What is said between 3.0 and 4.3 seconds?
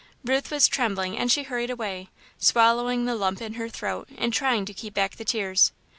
the lump in her throat